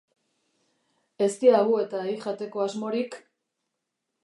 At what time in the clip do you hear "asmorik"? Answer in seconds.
2.67-3.21